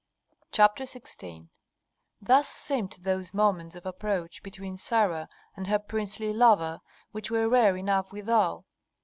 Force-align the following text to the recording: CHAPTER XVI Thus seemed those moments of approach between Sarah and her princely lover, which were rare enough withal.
CHAPTER 0.51 0.85
XVI 0.85 1.49
Thus 2.19 2.47
seemed 2.47 2.93
those 3.01 3.35
moments 3.35 3.75
of 3.75 3.85
approach 3.85 4.41
between 4.41 4.75
Sarah 4.75 5.29
and 5.55 5.67
her 5.67 5.77
princely 5.77 6.33
lover, 6.33 6.79
which 7.11 7.29
were 7.29 7.47
rare 7.47 7.77
enough 7.77 8.11
withal. 8.11 8.65